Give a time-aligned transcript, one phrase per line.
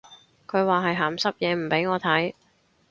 [0.47, 2.33] 佢話係鹹濕嘢唔俾我睇